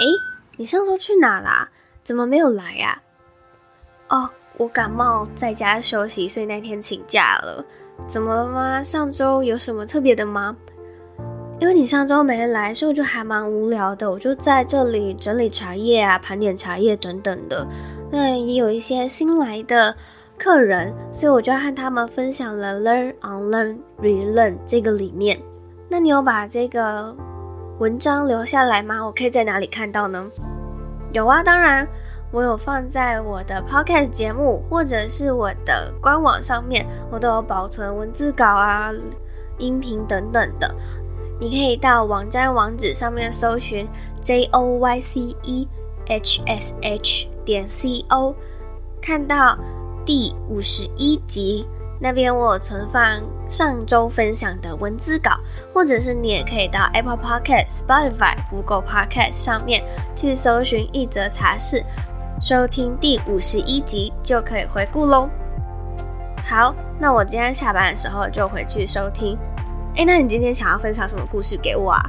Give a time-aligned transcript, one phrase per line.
[0.00, 0.06] 哎，
[0.56, 1.68] 你上周去哪啦？
[2.02, 3.00] 怎么没有来呀？
[4.08, 7.62] 哦，我感冒在家休息，所以那天请假了。
[8.08, 8.82] 怎么了吗？
[8.82, 10.56] 上周有什么特别的吗？
[11.60, 14.10] 因为你上周没来，所以我就还蛮无聊的。
[14.10, 17.66] 我就在这里整理茶叶啊，盘点茶叶等等的。
[18.10, 19.94] 那也有一些新来的
[20.38, 25.38] 客人，所以我就要和他们分享了 learn on learn relearn 这个理念。
[25.90, 27.14] 那你有把这个
[27.80, 29.02] 文章留下来吗？
[29.06, 30.30] 我可以在哪里看到呢？
[31.14, 31.88] 有啊，当然
[32.30, 38.92] 我有放在我的 Podcast 节目或者是我的官网上面，我都有保存文字稿啊、
[39.56, 40.74] 音频等等的。
[41.40, 43.88] 你可以到网站网址上面搜寻
[44.20, 45.66] j o y c e
[46.06, 48.34] h s h 点 c o，
[49.00, 49.58] 看到
[50.04, 51.66] 第五十一集
[52.02, 55.32] 那边我有存放上周分享的文字稿，
[55.74, 59.84] 或者是你也可以到 Apple Podcast、Spotify、Google Podcast 上面
[60.16, 61.84] 去搜寻一则茶室，
[62.40, 65.28] 收听第五十一集就可以回顾喽。
[66.42, 69.38] 好，那我今天下班的时候就回去收听。
[69.96, 72.02] 哎，那你今天想要分享什么故事给我啊？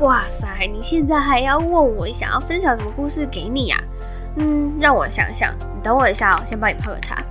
[0.00, 3.80] 哇塞，你现在还要问我想要分享什么故事给你呀？
[4.36, 7.22] 嗯，让我想想，你等我一下哦，先帮你泡个茶。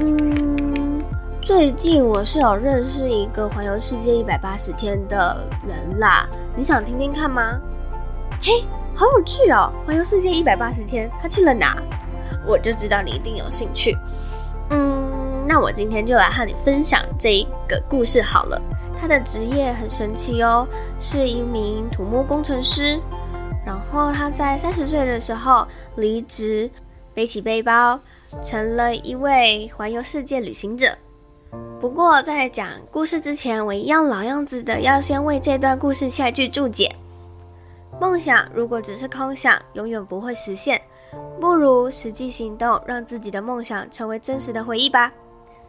[0.00, 1.02] 嗯，
[1.40, 7.60] 最近我是有认识一个环游世界一百八十天的人啦，你想听听看吗？
[8.42, 8.64] 嘿，
[8.94, 9.70] 好有趣哦！
[9.86, 11.76] 环游世界一百八十天，他去了哪？
[12.46, 13.96] 我就知道你一定有兴趣。
[14.70, 15.02] 嗯。
[15.46, 18.60] 那我今天就来和你分享这个故事好了。
[18.98, 20.66] 他的职业很神奇哦，
[20.98, 22.98] 是一名土木工程师。
[23.64, 26.68] 然后他在三十岁的时候离职，
[27.12, 28.00] 背起背包，
[28.42, 30.96] 成了一位环游世界旅行者。
[31.80, 36.90] 不过在讲故事之前，我一样老样子的要先为这段故事下一句注解：
[38.00, 40.80] 梦想如果只是空想，永远不会实现。
[41.40, 45.12] 不如实际行动，让自己的梦想成为真实的回忆吧。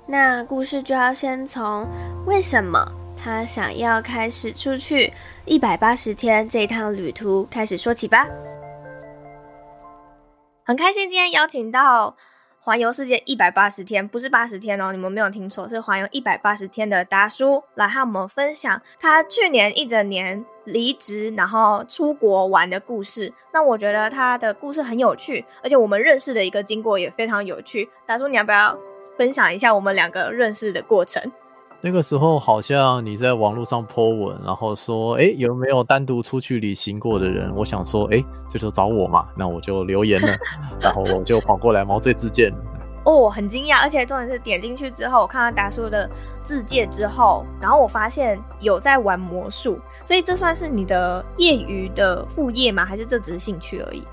[0.08, 1.88] 那故事就要先从
[2.26, 2.80] 为什么
[3.16, 5.12] 他想要开始出去
[5.46, 8.28] 一百八十天这趟旅途开始说起吧。
[10.64, 12.16] 很开心今天邀请到
[12.66, 23.32] 环游世界一百八十天，不是八十天哦，你们没有听错，是环游一百八十天的达叔来和我们分享他去年一整年离职然后出国玩的故事。
[23.54, 27.88] 那我觉得他的故事很有趣，而且我们认识的一个经过也非常有趣。
[28.08, 28.76] 达叔，你要不要？
[29.16, 31.22] 分享一下我们两个认识的过程。
[31.82, 37.54] 那个时候好像你在网络上 po 文，然后说，哎，有没有单独出去旅行过的人？
[37.56, 40.28] 我想说，哎，这就找我嘛，那我就留言了，
[40.82, 42.52] 然后我就跑过来毛遂自荐。
[43.04, 46.10] 哦，很惊讶，而且重点是点进去之后，我看到达叔的
[46.44, 52.84] 自介之后，然后我发现有在玩魔术，所以这算是你的业余的副业吗？
[52.84, 54.04] 还是这只是兴趣而已？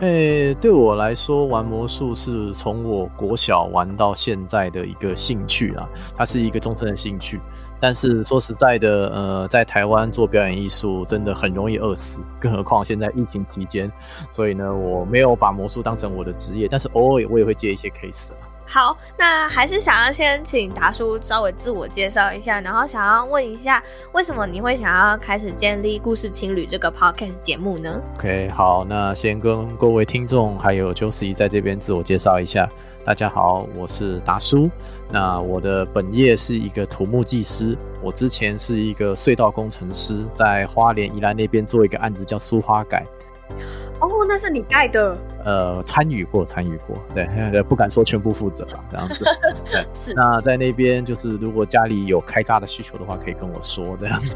[0.00, 7.40] 诶、对我来说，玩魔术是从我国小玩到现在的一个兴趣啊，它是一个终身的兴趣。
[7.80, 13.90] 但是说实在的，呃，在台湾做表演艺术真的很容易饿死，更何况现在疫情期间，
[14.30, 18.53] 所以呢，我没有把魔术当成我的职业，但是偶尔我也会接一些 case 啊。
[18.66, 23.82] 好，那还是想要先请达叔稍微自我介绍一下，然后想要问一下，
[24.12, 32.68] 为什么你会想要开始建立故事情侣这个 podcast 节目呢？OK，好，那先跟各位听众还有 Josie 在这边自我介绍一下。
[33.04, 34.68] 大家好，我是达叔。
[35.10, 43.04] 那我的本业是一个土木技师，我之前是一个隧道工程师，在花莲宜兰那边做一个案子叫苏花改。
[44.00, 45.18] 哦，那是你盖的？
[45.44, 49.24] 呃，参与过，参与过，对，不敢说全部负责吧，这样子。
[49.70, 50.14] 对，是。
[50.14, 54.34] 那在那边，就是如果家里有开炸的需求的话，可以跟我说，这样子。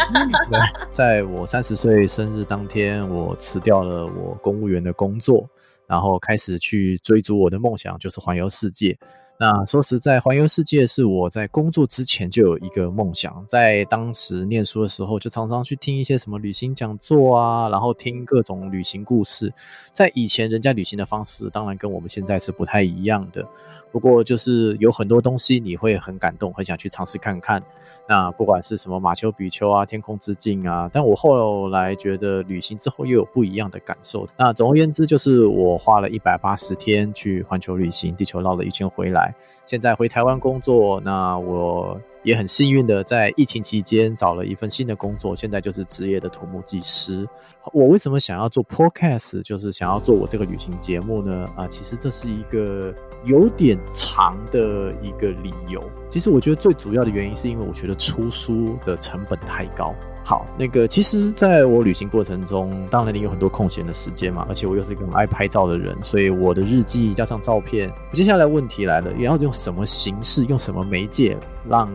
[0.50, 0.58] 对，
[0.92, 5.46] 在我三十岁生日当天，我辞掉了我公务员的工作，
[5.86, 8.96] 然后开始去追逐我的梦想，就是环游世界。
[9.38, 19.52] 那说实在，环游世界是我在工作之前就有一个梦想，在当时念书的时候，就常常去听一些什么旅行讲座啊，然后听各种旅行故事。
[19.92, 23.46] 在以前，人家旅行的方式当然跟我们现在是不太一样的，
[23.92, 27.62] 不过就是有很多东西你会很感动，很想去尝试看看。
[28.08, 34.28] 那不管是什么马丘比丘啊、天空之境啊，但我后来觉得旅行之后又有不一样的感受。
[34.36, 39.34] 那总而言之，就是我花了一百八十天去环球旅行，地球绕了一圈回来。
[39.64, 47.26] 现在回台湾工作，那我也很幸运的在疫情期间找了一份新的工作，现在就是职业的土木技师。
[47.72, 51.48] 我为什么想要做 Podcast，就是想要做我这个旅行节目呢？
[51.56, 52.92] 啊，其实这是一个。
[53.24, 59.92] 有点长的一个理由，其实我觉得最主要的原因是因为我觉得出书的成本太高。
[60.28, 67.88] 好，那个其实在我旅行过程中，当然你有很多空闲的时间嘛，而且我又是一个很爱拍照的人，所以我的日记加上照片。
[68.12, 71.38] 接下来问题来了，也要用什么形式，用什么媒介，
[71.68, 71.88] 让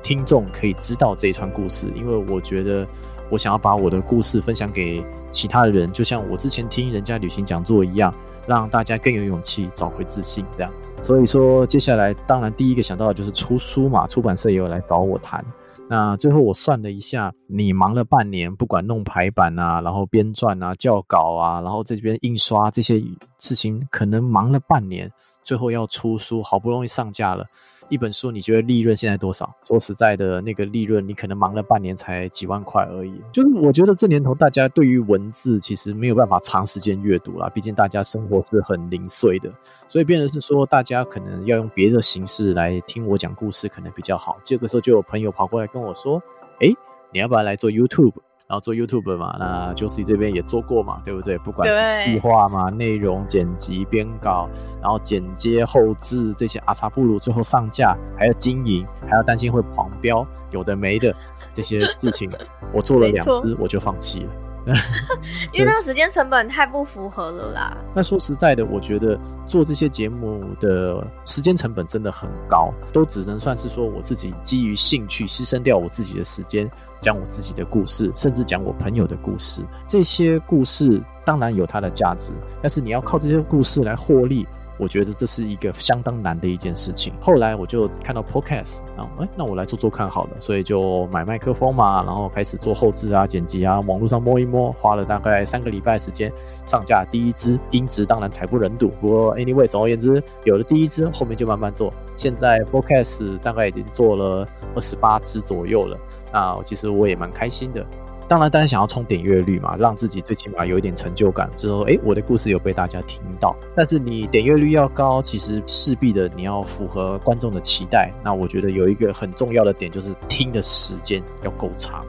[0.00, 1.88] 听众可以知道这一串故事？
[1.96, 2.86] 因为我觉得
[3.30, 8.14] 我想要把我的故事分享给其他的人，就像我之前听人家旅行讲座一样，
[8.46, 10.92] 让大家更有勇气找回自信这样子。
[11.02, 15.44] 所以说，接下来当然第一个想到的就是出书嘛，出版社也有来找我谈。
[15.92, 22.98] 那最后我算了一下，你忙了半年，不管弄排版啊，然后编撰啊、校稿啊，然后这边印刷这些
[23.38, 25.12] 事情，可能忙了半年，
[25.42, 27.44] 最后要出书，好不容易上架了。
[27.92, 29.54] 一本书，你觉得利润现在多少？
[29.64, 33.12] 说实在的，那个利润你可能忙了半年才几万块而已。
[33.30, 39.52] 就是我觉得这年头大家对于文字其实没有办法长时间阅读啦，毕竟大家生活是很零碎的，
[39.86, 44.38] 所以变成是说大家可能要用别的形式来听我讲故事，可能比较好。
[44.42, 46.22] 这个时候就有朋友跑过来跟我说
[46.60, 46.74] ：“诶，
[47.12, 48.14] 你要不要来做 YouTube？”
[48.52, 51.38] 然后做 YouTube 嘛，那 Josie 这边也做过嘛，对不对？
[51.38, 54.46] 不管是计划嘛、内容剪辑、编稿，
[54.78, 61.16] 然后剪接、后置这些阿萨布鲁，最后上架还要经营，还要担心会黄标，有的没的
[61.50, 62.30] 这些事情，
[62.74, 64.20] 我做了两支我就放弃
[64.66, 64.74] 了，
[65.54, 67.74] 因为那个时间成本太不符合了啦。
[67.94, 76.70] 那说实在的，我觉得做这些节目的时间成本真的很高，都只能算是说我自己基于兴趣牺牲掉我自己的时间。
[77.02, 82.32] 讲我自己的故事，甚至讲我朋友的故事，这些故事当然有它的价值，
[82.62, 84.46] 但是你要靠这些故事来获利，
[84.78, 87.12] 我觉得这是一个相当难的一件事情。
[87.20, 88.82] 后来我就看到 Podcast，
[89.18, 96.32] 哎，那我来做做看好了，所以就买麦克风嘛，然后开始做后置啊、剪辑啊，网络上摸一摸，花了大概三个礼拜时间
[96.64, 98.92] 上架第一支，音质当然惨不忍睹。
[99.00, 101.92] 不过 anyway，总而言之，有了第一支，后面就慢慢做。
[102.16, 104.46] 现在 Podcast 大概已经做了
[104.76, 105.98] 二十八支左右了。
[106.32, 107.86] 啊，其实我也蛮开心的。
[108.28, 113.54] 当然，大家想要冲点阅率嘛，让自己最起码有一点成就感，之后，诶，我的故事有被大家听到。
[113.76, 118.10] 但是你点阅率要高，其实势必的你要符合观众的期待。
[118.24, 122.02] 那我觉得有一个很重要的点就是听的时间要够长，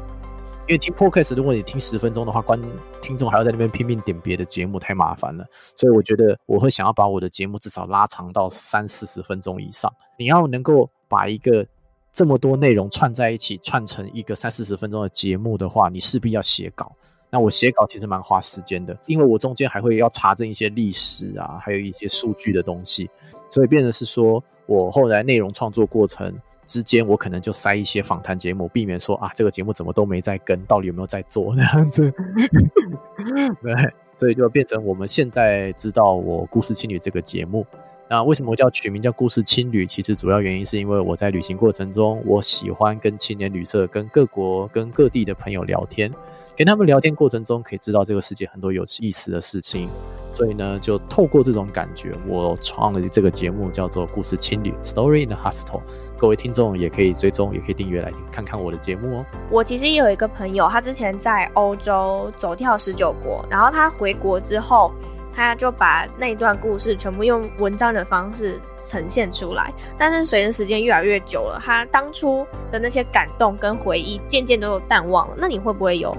[0.67, 2.61] 因为听 Podcast 如果你听十分钟的话，观
[3.01, 5.43] 听众还要在那边拼命点别的节目，太麻烦了。
[5.75, 9.91] 所以我觉得我会想要把我的节目至少拉长到三四十分钟以上。
[10.17, 11.65] 你要能够把一个
[12.13, 16.95] 这么多内容串在一起，串成一个三四十分钟的节目的话，你势必要写稿。
[17.31, 23.09] 那我写稿其实蛮花时间的，因为我中间还会要查证一些历史啊，还有一些数据的东西，
[23.49, 26.31] 所以变成是说我后来内容创作过程
[26.67, 32.13] 之间，我可能就塞一些访谈节目，避免说啊这个节目怎么都没在跟，到底有没有在做那样子。
[33.63, 37.65] 对，所以就变成我们现在知道我故事青旅这个节目。
[38.09, 39.87] 那为什么我叫取名叫故事青旅？
[39.87, 46.11] 其实主要原因是因为我在旅行过程中，我喜欢跟青年旅社、跟各国、跟各地的朋友聊天，
[46.55, 49.89] 跟他们聊天过程中可以知道这个世界很多有意思的事情，
[50.33, 55.81] 所以呢，就透过这种感觉，我创了这个节目叫做故事青旅 （Story in the Hostel）。
[56.15, 59.25] 各位听众也可以追踪，也可以订阅来看看我的节目哦。
[59.49, 64.91] 我其实也有一个朋友，他之前在欧洲走跳十九国，然后他回国之后。
[65.35, 75.35] 他就把那段故事全部用文章的方式呈现出来，但是随着时间越来越久了，他当初的那些感动跟回忆渐渐都有淡忘了。
[75.37, 76.15] 那你会不会有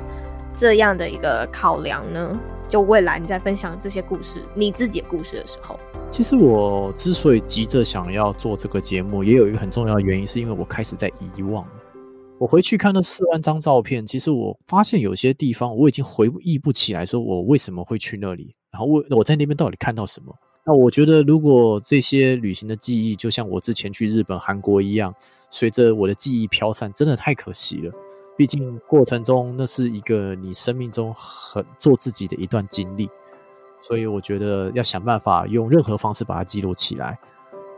[0.55, 2.39] 这样的一个考量呢？
[2.69, 5.79] 就未来你在分享这些故事，你自己的故事的时候，
[6.11, 11.65] 其实我之所以急着想要做这个节目，也有一个很重要的原因，是因为我开始在遗忘。
[12.39, 18.57] 我回去看那四万张照片，其实我发现有些地方我已经回忆不起来，说我为什么会去那里。
[18.75, 20.37] 然后我我在那边到底看到什么？
[20.67, 25.15] 那我觉得，如果这些旅行的记忆，就像我之前去日本、韩国一样，
[25.49, 27.93] 随着我的记忆飘散，真的太可惜了。
[28.37, 33.09] 毕竟过程中那是一个你生命中很做自己的一段经历，
[33.81, 37.17] 所以我觉得要想办法用任何方式把它记录起来。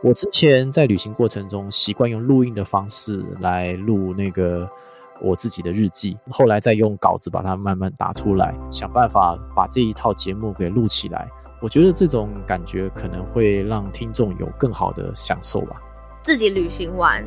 [0.01, 4.67] 我之前在旅行过程中习惯用录音的方式来录那个。
[5.21, 11.27] 我自己的日记，后来再用稿子把它慢慢打出来，想办法把这一套节目给录起来。
[11.59, 15.81] 我觉得这种感觉可能会让听众有更好的享受吧。
[16.21, 17.25] 自己旅行完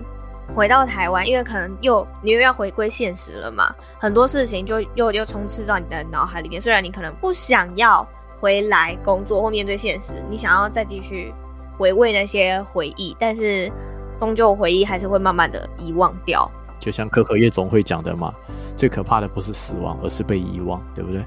[0.54, 6.60] 回到台湾，因为可能又你又要回归现实了嘛，很多事情就又又充斥到你的脑海里面。
[6.60, 8.06] 虽然你可能不想要
[8.38, 11.34] 回来工作或面对现实，你想要再继续
[11.76, 13.70] 回味那些回忆，但是
[14.16, 16.48] 终究回忆还是会慢慢的遗忘掉。
[16.80, 18.34] 就像可可夜总会讲的嘛，
[18.76, 21.24] 最可怕的不是死亡，而是被遗忘，对不对？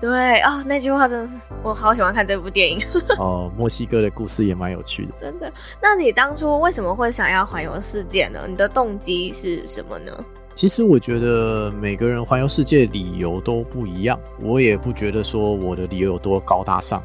[0.00, 1.32] 对啊、哦，那句话真的是
[1.62, 2.80] 我好喜欢看这部电影。
[3.20, 5.12] 哦，墨西哥的故事也蛮有趣的。
[5.20, 5.52] 真的？
[5.80, 8.40] 那你当初为什么会想要环游世界呢？
[8.48, 10.12] 你的动机是什么呢？
[10.54, 17.00] 其实我觉得每个人环游世界理由都不一样，我也不觉得说我的理由有多高大上，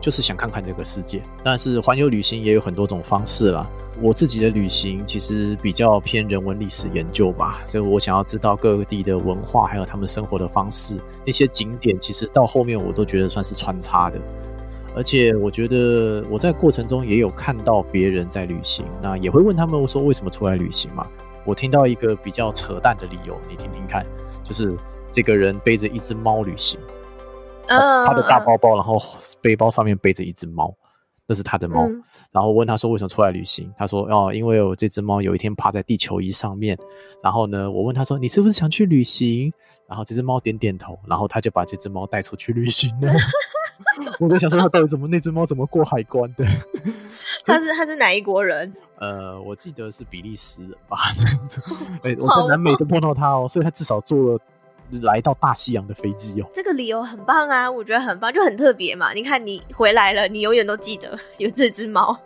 [0.00, 1.22] 就是想看看这个世界。
[1.44, 3.64] 但是环游旅行也有很多种方式啦。
[4.02, 10.98] 我自己的旅行其实比较偏人文历史研究吧，所以我想要知道各个地的文化，还有他们生活的方式。
[11.26, 14.18] 那些景点其实到后面我都觉得算是穿插的，
[14.96, 21.06] 而且我觉得我在过程中也有看到别人在旅行，那也会问他们说为什么出来旅行嘛。
[21.44, 24.06] 我听到一个比较扯淡的理由，你听听看，
[24.42, 24.74] 就是
[25.12, 26.80] 这个人背着一只猫旅行，
[27.66, 28.98] 他的大包包，然后
[29.42, 30.74] 背包上面背着一只猫，
[31.26, 31.82] 那是他的猫。
[31.86, 33.72] 嗯然后问他说为什么出来旅行？
[33.76, 36.78] 他说哦，因为我这只猫有一天趴在地球仪上面。
[37.22, 39.52] 然后呢，我问他说你是不是想去旅行？
[39.88, 43.12] 然后这只猫点点头，然后他就把这只猫带出去旅行了。
[44.20, 46.46] 我在想说他到底怎么那只猫怎么过海关的？
[47.44, 48.72] 他是他是哪一国人？
[48.98, 50.98] 呃，我记得是比利时人吧。
[52.04, 54.38] 哎，我在南美都碰到他哦，所以他至少做了。
[55.02, 59.12] 来到大西洋的飞机哦，这个理由很棒啊，我觉得很棒，就很特别嘛。
[59.12, 62.18] 你看你回来了，你永远都记得 有这只猫。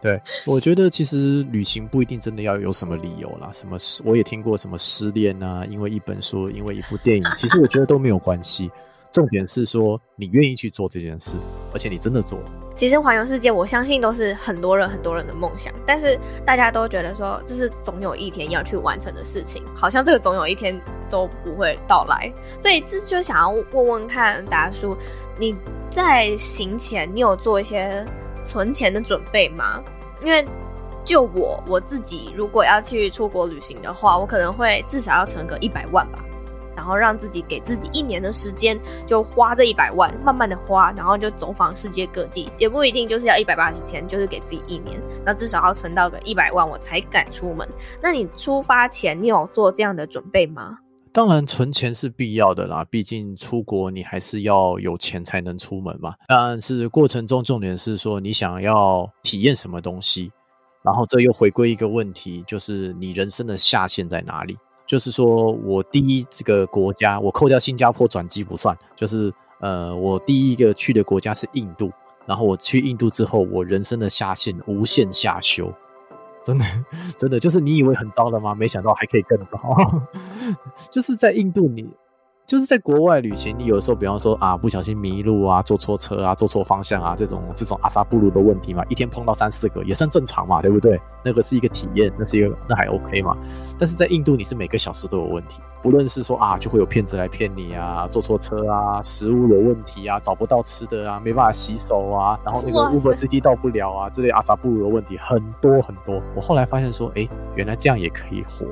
[0.00, 8.70] 对，我觉得其实旅行不一定真的要有什么理由啦，什么失，我也听过什么失恋啊，因为一本书，因为一部电影，其实我觉得都没有关系。
[9.12, 11.36] 重点是说你愿意去做这件事，
[11.72, 12.44] 而且你真的做了。
[12.76, 24.96] 其实环游世界，我相信都是很多人很多人的梦想，但是大家都觉得说这是总有一天要去完成的事情，好像这个总有一天都不会到来，所以这就想要问问看达叔，
[25.36, 25.56] 你
[25.90, 28.06] 在行前你有做一些
[28.44, 29.82] 存钱的准备吗？
[30.22, 30.46] 因为
[31.04, 36.18] 就我我自己如果要去出国旅行的话，我可能会至少要存个一百万吧。
[36.78, 47.68] 然后让自己给自己一年的时间，就花这一百万，慢慢的花，然后就走访世界各地，也不一定就是要一百八十天，就是给自己一年，那至少要存到个一百万，我才敢出门。
[48.00, 50.78] 那你出发前，你有做这样的准备吗？
[51.10, 56.14] 当然，存钱是必要的啦，毕竟出国你还是要有钱才能出门嘛。
[56.28, 60.30] 但是过程中重点是说，你想要体验什么东西，
[60.84, 64.56] 然后这又回归一个问题，就是你人生的下限在哪里？
[64.88, 69.30] 就是说，我第一这个国家，我扣掉新加坡转机不算，就是
[69.60, 71.92] 呃，我第一个去的国家是印度，
[72.24, 75.70] 然后我去印度之后，我人生的下限无限下修，
[76.42, 76.64] 真的，
[77.18, 78.54] 真的，就是你以为很糟了吗？
[78.54, 79.58] 没想到还可以更糟，
[80.90, 81.86] 就是在印度你。
[82.48, 90.98] 就是在国外旅行，你有的时候，比方说啊，不小心迷路啊，坐错车啊，坐错方向啊，这种这种阿萨布鲁的问题嘛，一天碰到三四个也算正常嘛，对不对？
[91.22, 93.36] 那个是一个体验，那是一个那还 OK 嘛。
[93.78, 106.18] 但是在印度，你是每个小时都有问题，不论是说啊，就会有骗子来骗你啊，坐错车啊，食物有问题啊，找不到吃的啊，没办法洗手啊，然后那个 Uber 司机到不了啊，这类阿萨布鲁的问题很多很多。
[106.34, 108.64] 我后来发现说，哎，原来这样也可以活。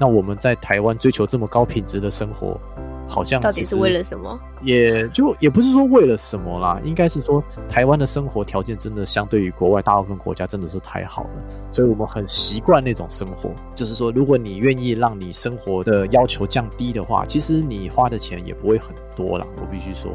[0.00, 2.58] 那我们在台湾追求这么高品质的生活。
[3.06, 4.38] 好像到底是为了什么？
[4.62, 11.30] 也就也不是说为了什么啦，应该是说台湾的生活条件真的相对于国外大部分国家真的是太好了，
[11.70, 13.50] 所以我们很习惯那种生活。
[13.74, 19.46] 就是说，如果你愿意让你生活的要求降低的话，其实你花的钱也不会很多啦。
[19.60, 20.10] 我必须说，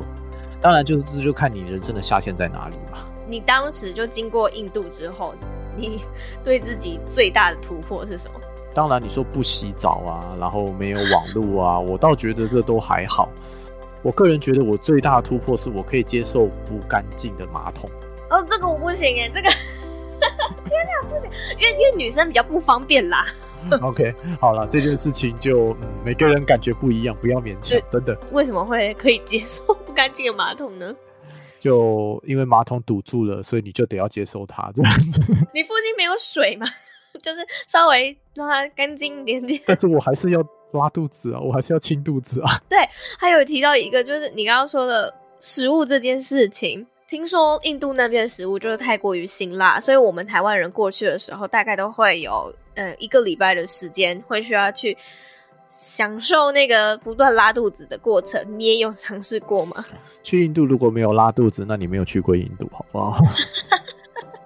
[0.62, 3.05] 当然就是这就看你人生的下限在哪里嘛。
[3.27, 5.36] 你当时就经过印度之后，
[5.77, 6.00] 你
[6.43, 8.39] 对自己最大的突破是什么？
[8.80, 13.28] 当然，你说不洗澡啊，然后没有网络啊，我倒觉得这都还好。
[14.02, 17.90] 我个人觉得我最大的突破是我可以接受不干净的马桶。
[18.30, 23.26] 哦，这个我不行哎，这个天哪，不行，因为因为女生比较不方便啦。
[23.82, 28.18] OK，好了，这件事情就、嗯、每个人感觉不一样，不要勉强，真的。
[28.32, 30.96] 为什么会可以接受不干净的马桶呢？
[31.60, 35.22] 就因为马桶堵住了，所以你就得要接受它这样子。
[35.54, 36.66] 你附近没有水吗？
[37.22, 42.62] 就是稍微让它干净一点点， 但是我还是要拉肚子啊，我还是要清肚子啊。
[42.70, 42.78] 对，
[43.18, 46.86] 还有提到一个，就是你刚刚说的食物这件事情。
[47.08, 54.96] 听说印度那边食物就是太过于辛辣，所以我们台湾人过去的时候，大概都会有嗯一个礼拜的时间，会需要去
[55.66, 58.39] 享受那个不断拉肚子的过程。
[58.60, 59.84] 你也有尝试过吗？
[60.22, 63.18] 去印度如果没有拉肚子，那你没有去过印度，好不好？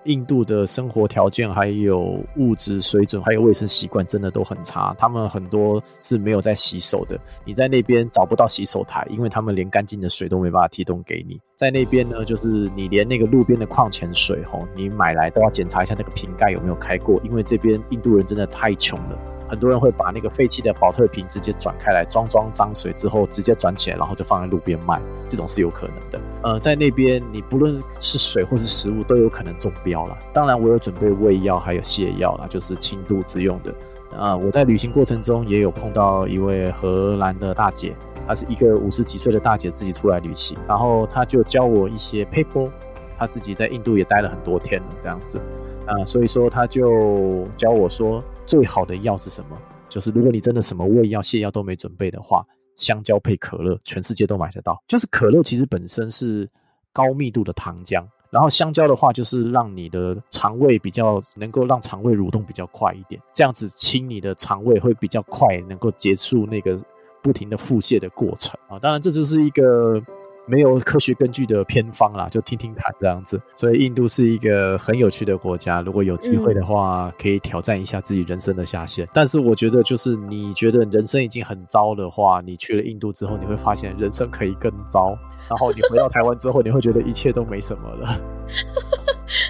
[0.05, 4.95] 印度的生活条件，还有物质水准，还有卫生习惯，真的都很差。
[4.97, 11.39] 他们很多是没有在洗手的，你在那边找不到洗手台，因为他们连干净的水都没办法提供给你。
[11.55, 19.32] 在那边呢，就是你连那个路边的矿泉水，吼，你买来都要检查一下那个瓶盖有没有开过，因为这边印度人真的太穷了。
[19.53, 26.19] 很多人会把那个废弃的宝特瓶直接转开来装装脏水之后，直接转起来，然后就放在路边卖，这种是有可能的。
[26.41, 30.17] 呃，在那边你不论是水或是食物都有可能中标了。
[30.33, 33.71] 当然，我有准备胃药还有泻药啦，就是清肚子用的。
[34.17, 37.95] 啊，我在旅行过程中也有碰到一位荷兰的大姐，
[38.27, 42.71] 她是一个五十几岁的大姐，自己出来旅行，然后她就教我一些 paper，，
[43.19, 45.39] 她自己在印度也待了很多天了，这样子，
[45.85, 49.57] 啊，所以说她就教我说，最好的药是什么？
[49.89, 52.45] 就是如果你真的什么胃药、泻药都没准备的话，
[52.75, 54.81] 香蕉配可乐，全世界都买得到。
[54.87, 56.49] 就是可乐其实本身是
[56.91, 58.03] 高密度的糖浆。
[58.31, 66.81] 然后香蕉的话，就是让你的肠胃比较能够让肠胃蠕动比较快一点，这样子清你的肠胃会比较快，能够结束那个
[67.21, 68.79] 不停的腹泻的过程啊。
[68.79, 70.01] 当然，这就是一个
[70.45, 73.41] 没有科学根据的偏方啦，就听听看这样子。
[73.55, 79.07] 所以，印度是一个很有趣的国家，如果有机会的话，可以挑战一下自己人生的下限。
[79.13, 85.17] 但是，我觉得就是你觉得人生已经很糟的话，你去了印度之后，你会发现人生可以更糟。
[85.49, 88.19] 然后你回到台湾之后，你会觉得一切都没什么了，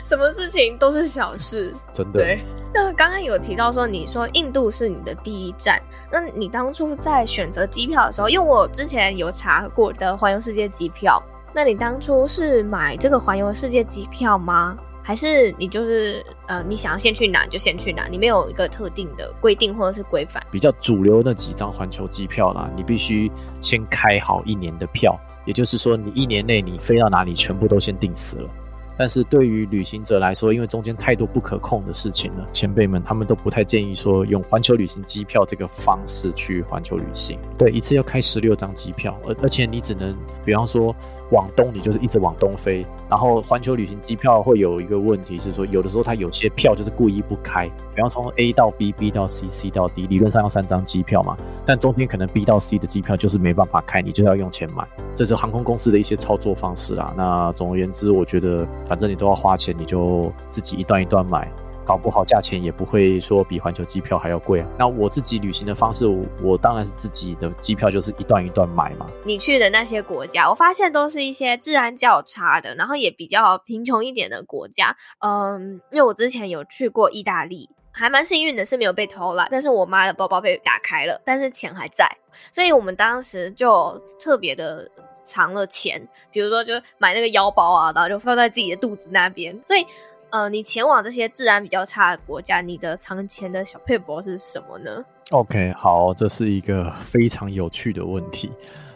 [0.03, 2.19] 什么事情都是小事，真的。
[2.19, 2.39] 对。
[2.73, 5.81] 那刚刚有提到说，你说印度是你的第一站，
[6.11, 11.21] 那你当初在选择机票的时候，因为我之前有查过的环游世界机票，
[11.53, 14.77] 那你当初是买这个环游世界机票吗？
[15.05, 20.41] 还是你就是呃，你想要先去哪就先去哪，你没有一个特定的规定或者是规范？
[20.49, 23.31] 比较主流那几张环球机票啦，你必须
[23.61, 25.15] 先开好一年的票。
[25.45, 28.49] 也就是说，你一年内你飞到哪里，全部都先定死了。
[28.97, 37.39] 但是对于旅行者来说，因为中间太多不可控的事情了，前辈们他们都不太建议说用环球旅行机票这个方式去环球旅行。
[37.57, 40.95] 对，一次要开十六张机票，而而且你只能，比方说。
[41.31, 42.85] 往东，你就是一直往东飞。
[43.09, 47.69] 然后环球旅行机票会有一个问题是说，有的时候它有些票就是故意不开。
[47.95, 54.83] 比方从 A 到 B，B 到 C，C 到 D，理论上要三张机票嘛，但中间可能 B 到 C 的机票就是没办法开，你就要用钱买。
[55.13, 57.13] 这是航空公司的一些操作方式啦。
[57.15, 61.51] 那总而言之，我觉得反正你都要花钱，你就自己一段一段买。
[61.85, 64.67] 搞不好价钱也不会说比环球机票还要贵啊。
[64.77, 66.07] 那我自己旅行的方式，
[66.41, 69.07] 我当然是自己的机票就是一段一段买嘛。
[69.25, 74.95] 你去的那些国家，我发现都是一些治安较差的，然后也比较贫穷一点的国家。
[75.19, 82.07] 嗯，因为我之前有去过意大利，还蛮幸运的是没有被偷了，但是我妈的包包被打开了，但是钱还在，
[82.51, 84.89] 所以我们当时就特别的
[85.23, 89.85] 藏了钱，比如说就买那个腰包啊，然后就放在自己的肚子那边，所以。
[90.33, 98.51] 呃，你前往这些治安比较差的国家，你的藏钱的小配博是什么呢？OK，好，这是一个非常有趣的问题。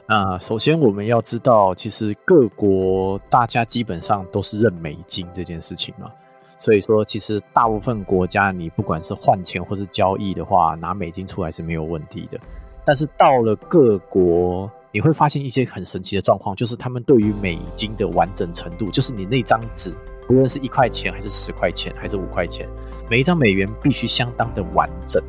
[0.08, 6.12] 那首先我们要知道，其实各国大家基本上都是认美金这件事情嘛，
[6.58, 12.40] 所以说其实大部分国家你不管是换钱或是交易的话，拿美金出来是没有问题的。
[12.84, 19.94] 但是到了各国，你会发现一些很神奇的状况，就是他们对于美金的完整程度，就是你那张纸。
[20.28, 22.68] 不论是一块钱还是十块钱还是五块钱，
[23.10, 25.24] 每一张美元必须相当的完整，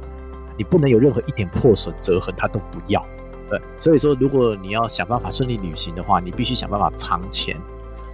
[0.57, 3.01] 你不能有任何一点破损折痕，它都不要。
[3.49, 7.57] 对，所以说如果你要想办法顺利旅行的话，你必须想办法藏钱，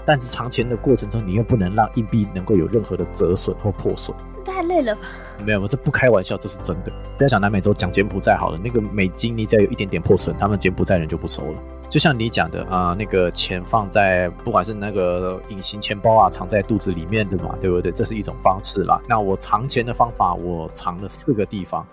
[0.04, 4.14] 但是藏钱的过程中，你又不能让硬币能够有任何的折损或破损。
[4.44, 5.00] 太累了吧？
[5.44, 6.92] 没有，这不开玩笑，这是真的。
[7.16, 8.58] 不要讲南美洲，讲柬埔寨好了。
[8.62, 11.62] 那个美金，你只要有一点点破损，他们柬埔寨人就不收了。
[11.94, 17.92] 就像你讲的啊、那个钱放在不管是那个隐形钱包啊，藏在肚子里面的嘛，对不对？
[17.92, 19.00] 这是一种方式啦。
[19.08, 21.86] 那我藏钱的方法，我藏了四个地方。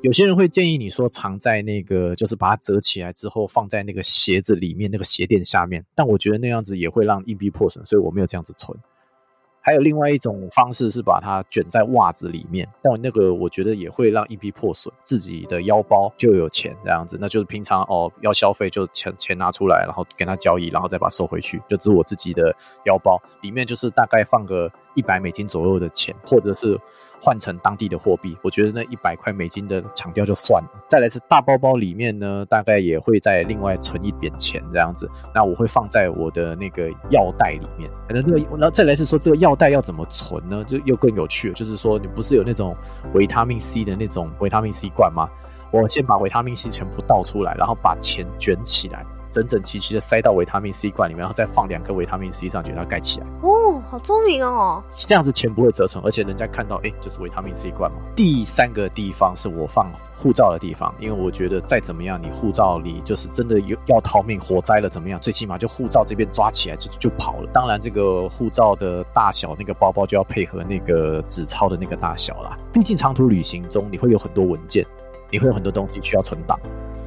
[0.00, 8.74] 有些人会建议你说藏在那个，就是把它折起来之后放在那个鞋子里面那个鞋垫下面，但我觉得那样子也会让硬币破损，所以我没有这样子存。
[9.62, 14.92] 还有另外一种方式是把它卷在袜子里面，但那个我觉得也会让硬币破损。
[15.02, 26.78] 自己的腰包就有钱这样子，那就是平常哦要消费就钱钱拿出来，然后跟他交易，然后再把它收回去，就只我自己的腰包里面就是大概放个一百美金左右的钱，或者是。
[27.22, 30.68] 换成当地的货币，我觉得那一百块美金的抢掉就算了。
[30.88, 35.08] 再来是大包包里面呢，大概也会再另外存一点钱这样子。
[35.32, 37.88] 那我会放在我的那个药袋里面。
[38.08, 40.64] 可能这个，然后再来是说这个药袋要怎么存呢？
[40.64, 42.76] 就又更有趣了，就是说你不是有那种
[43.14, 45.28] 维他命 C 的那种维他命 C 罐吗？
[45.70, 49.06] 我先把维他命 C 全部倒出来，然后把钱卷起来。
[49.32, 53.26] 整整齐齐的塞到维他命 C 罐里面，然后再放两颗维他命 C 上去，然后盖起来。
[53.42, 54.82] 哦，好聪明哦！
[54.90, 57.96] 这样子钱不会折损，而且人家看到，哎、欸，就是维他命 C 罐嘛。
[58.14, 67.48] 第三个地方是我放护照的地方，因为我觉得再怎么样，你护照里就是真的有要逃命，火灾了怎么样，最起码就护照这边抓起来就就跑了。
[67.52, 72.58] 当然，这个护照的大小，那个包包就要配合那个纸钞的那个大小啦。
[72.72, 74.86] 毕竟长途旅行中你会有很多文件，
[75.30, 76.58] 你会有很多东西需要存档。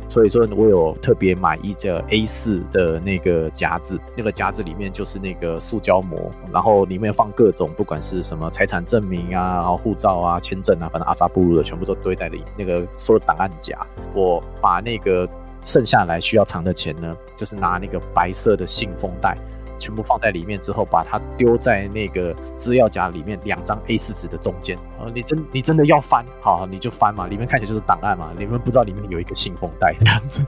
[0.08, 13.78] 所以说我有特别买一个 A4 的那个夹子，那个夹子里面就是那个塑胶膜，然后里面放各种不管是什么财产证明啊，护照啊、签证啊，反正阿萨布鲁的全部都堆在里那个所有档案夹。
[14.14, 15.28] 我把那个
[15.64, 19.38] 剩下来需要藏的钱呢，就是拿那个白色的信封袋。
[19.78, 24.78] 全部放在里面之后，把它丢在那个资料夹里面，两张 A4 纸的中间。
[25.00, 30.46] 啊，你真你真的要翻，好，你就翻嘛，里面看起来就是档案嘛，你们不知道里面有一个信封袋这样子。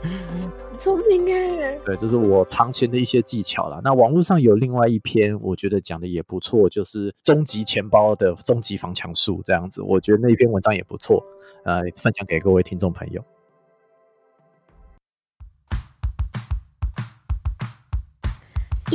[0.79, 3.81] 聪明哎，对，这是我藏钱的一些技巧啦。
[3.83, 9.81] 那网络上有另外一篇，我觉得讲的也不错，就是终极钱包的终极防墙术这样子。
[9.81, 11.23] 我觉得那篇文章也不错，
[11.65, 13.23] 呃，分享给各位听众朋友。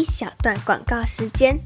[0.03, 1.57] 一小段广告时间，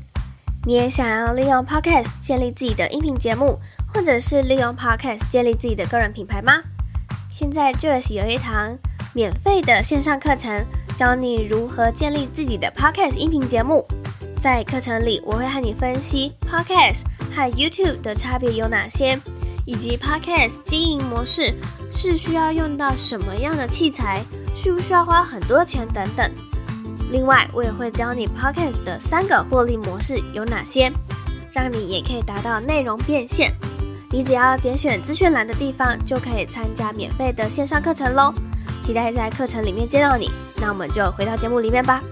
[0.67, 3.59] 你也想要利用 Podcast 建立自己的音频节目，
[3.91, 6.63] 或者是利用 Podcast 建立自己的个人品牌吗？
[7.31, 8.77] 现在 JOS 有一堂
[9.15, 10.67] 免费的线上课程，
[10.99, 13.87] 教你如何建立自己的 Podcast 音频节目。
[14.39, 19.19] 在课程里，我会和你分析 Podcast 和 YouTube 的差别有哪些，
[19.65, 21.55] 以及 Podcast 经营模式
[21.91, 24.23] 是需要用到什么样的器材，
[24.55, 26.31] 需不需要花很多钱等等。
[27.17, 30.93] 另外，我也会教你 Podcast 的三个获利模式有哪些，
[31.51, 33.51] 让你也可以达到内容变现。
[34.11, 38.35] 你只要点选资讯栏的地方，就可以参加免费的线上课程喽。
[38.83, 40.29] 期待在课程里面见到你。
[40.61, 42.03] 那我们就回到节目里面吧。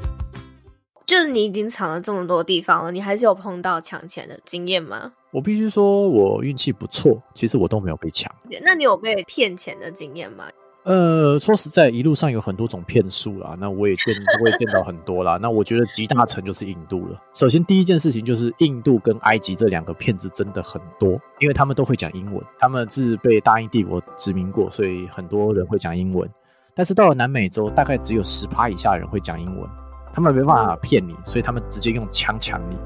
[1.05, 5.13] 就是你已经藏了这么多地方了，你还是有碰到抢钱的经验吗？
[5.33, 8.35] 我必须说，我运气不错，其实我都没有被抢。
[8.63, 10.47] 那你有被骗钱的经验吗？
[10.85, 15.39] 呃，说实在，一路上有很多种骗术啦，那我也见，我也见到很多啦。
[15.41, 17.19] 那我觉得集大成就是印度了。
[17.33, 26.29] 首先，第一件事情就是印度跟埃及这两个骗子真的很多，因为他们都会讲英文，他们是被大英帝国殖民过，所以很多人会讲英文。
[26.75, 29.67] 但是到了南美洲，大概只有十趴以下的人会讲英文，
[30.13, 32.77] 他们没办法骗你，所以他们直接用枪抢你。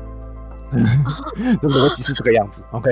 [1.60, 2.90] 这逻辑是这个样子，OK。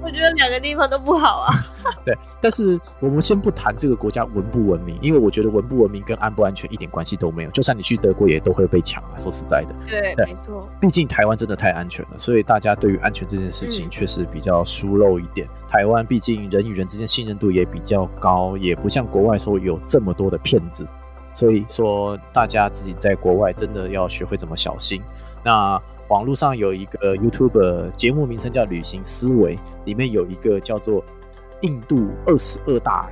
[0.00, 1.52] 我觉得两个地方都不好啊。
[2.06, 7.50] 对，但是我们先不谈这个国家文不文明，因为我觉得文不文明跟安不安全一点关系都没有。
[7.50, 9.10] 就算你去德国，也都会被抢啊。
[9.18, 10.66] 说实在的，对，对没错。
[10.80, 15.46] 毕竟台湾真的太安全了，所以大家对于安全这件事情确实比较疏漏一点。
[15.46, 20.86] 嗯、台湾毕竟人与人之间信任度也比较高，也不像国外说有这么多的骗子。
[21.34, 25.02] 所以说，大家自己在国外真的要学会怎么小心。
[25.44, 25.80] 那。
[26.08, 31.00] 网络上有一个 YouTube 节目，名称叫《旅行思维》，里面有一个叫做
[31.62, 33.08] 《印度二十二大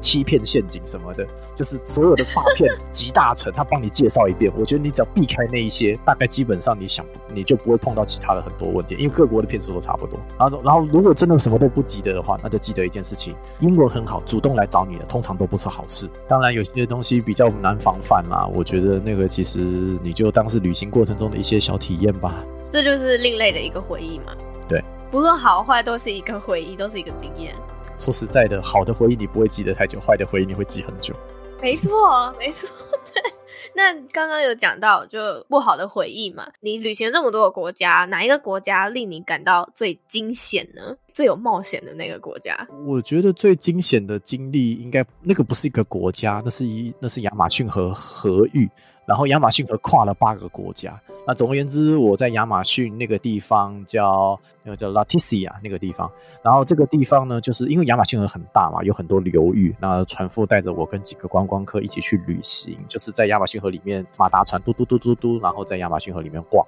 [0.00, 4.52] 欺骗陷阱》什么的，就是所有的诈骗集大成，他帮你介绍一遍。
[4.56, 10.18] 我觉得你只要避开那一些，大概基本上你想你就不会碰到其他的很多问题，因为各国的骗术都差不多。
[10.38, 16.08] 然后，然后如果真的什么都不记得的话，那就记得一件事情：英文很好，主动来找你的通常都不是好事。
[16.28, 18.46] 当然，有些东西比较难防范啦。
[18.54, 19.60] 我觉得那个其实
[20.02, 22.44] 你就当是旅行过程中的一些小体验吧。
[22.70, 24.32] 这就是另类的一个回忆嘛。
[24.68, 27.54] 对，不论好坏，都是一个回忆，都是一个经验。
[27.98, 31.14] 说实在的，好的回忆你不会记得太久，坏的回忆你会记很久。
[31.60, 32.68] 没错，没错，
[33.12, 33.22] 对。
[33.74, 36.46] 那刚刚有讲到就不好的回忆嘛？
[36.60, 40.96] 你旅行这么多个国家，哪一个国家令你感到最惊险呢？
[41.12, 42.66] 最有冒险的那个国家？
[42.86, 48.68] 我觉得最惊险的经历，应该那个不是一个国家，那是一那是亚马逊河河域。
[49.06, 51.00] 然后亚马逊河跨了八个国家。
[51.26, 56.10] 那总而言之，我在亚马逊那个地方叫那个叫 Laticia 那个地方。
[56.42, 59.74] 然后这个地方呢，就是因为亚马逊河很大嘛，有很多流域。
[59.80, 66.64] 那船夫带着我跟几个观光客一起去旅行，就是在亚马逊河里面马达船嘟嘟嘟嘟嘟，然后在亚马逊河里面逛。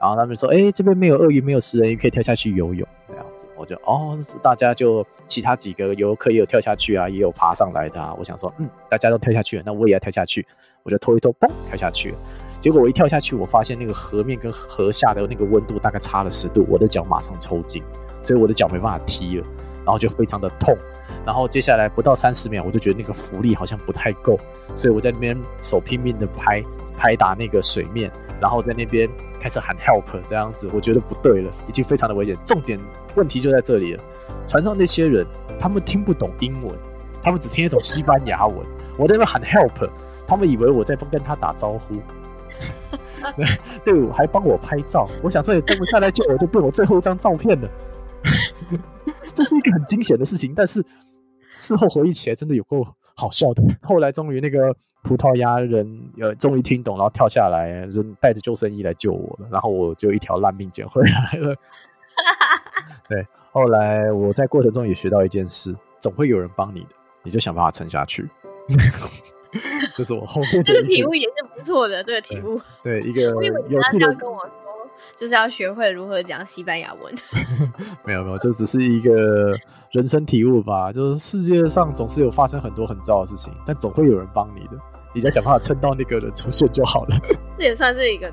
[0.00, 8.14] 然后他们说：“哎，这边没有鳄鱼，没有食人鱼，可以跳下去游泳。”这样子，我就哦，大家就其他几个游客也有跳下去啊，也有爬上来的啊。
[8.18, 10.46] 我想说，嗯，大家都跳下去了，那我也要跳下去。
[10.82, 12.14] 我就拖一拖，嘣，跳下去。
[12.60, 17.82] 结果我一跳下去，我发现那个河面跟河下的那个温度大概差了十度，我的脚马上抽筋，
[18.22, 19.46] 所以我的脚没办法踢了，
[19.84, 20.76] 然后就非常的痛。
[21.24, 24.38] 然后接下来不到三十秒，我就觉得那个浮力好像不太够，
[24.76, 26.62] 所以我在那边手拼命的拍
[26.96, 32.36] 拍打那个水面，然后在那边开始喊 help 这样子，我觉得不对了，已经非常的危险。
[32.44, 32.78] 重点
[33.14, 34.02] 问题就在这里了，
[34.46, 35.26] 船上那些人
[35.58, 36.74] 他们听不懂英文，
[37.22, 38.58] 他们只听得懂西班牙文，
[38.96, 39.88] 我在那边喊 help。
[40.28, 41.94] 他们以为我在跟他打招呼，
[43.36, 43.46] 对，
[43.84, 45.08] 对我还帮我拍照。
[45.22, 47.68] 我想说也跟不下来救我，就变我最后一张照片了。
[49.32, 50.84] 这是一个很惊险的事情，但是
[51.60, 52.84] 事后回忆起来真的有够
[53.16, 53.62] 好笑的。
[53.82, 59.48] 后来终于那个葡萄牙人呃终于听懂，然后跳下来，就带着救生衣来救我了。
[59.50, 61.54] 然后我就一条烂命捡回来了。
[63.08, 66.88] 对，后来我在过程中也学到一件事：总会有人帮你的。
[67.22, 68.28] 你就想办法撑下去。
[69.96, 74.65] 这是我后面这个题目也是不错的，这个题目对，一个有趣的跟我说，
[75.16, 77.14] 就是要学会如何讲西班牙文。
[78.04, 79.54] 没有没有，这只是一个
[79.90, 80.92] 人生体悟吧。
[80.92, 84.76] 就是世界上总是有发生很多很糟的事情，但总会有人帮你的，
[85.14, 87.16] 你在想办法撑到那个人出现就好了。
[87.58, 88.32] 这也算是一个。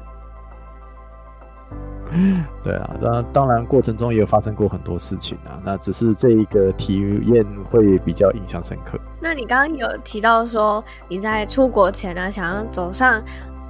[2.62, 9.00] 对啊，那当然过程中也有发生过很多事情啊，那只是这一个体验会比较印象深刻。
[9.20, 13.20] 那你刚刚有提到说你在出国前呢，想要走上